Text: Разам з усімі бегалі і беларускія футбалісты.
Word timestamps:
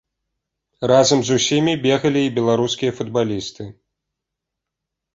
Разам 0.91 1.19
з 1.27 1.31
усімі 1.41 1.73
бегалі 1.85 2.21
і 2.31 2.33
беларускія 2.41 2.91
футбалісты. 3.03 3.71